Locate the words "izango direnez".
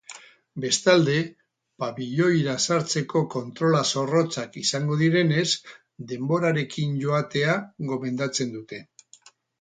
4.63-5.45